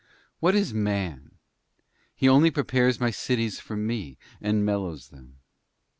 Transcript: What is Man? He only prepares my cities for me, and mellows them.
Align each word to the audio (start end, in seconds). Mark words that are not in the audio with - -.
What 0.39 0.55
is 0.55 0.73
Man? 0.73 1.29
He 2.15 2.27
only 2.27 2.49
prepares 2.49 2.99
my 2.99 3.11
cities 3.11 3.59
for 3.59 3.77
me, 3.77 4.17
and 4.41 4.65
mellows 4.65 5.09
them. 5.09 5.37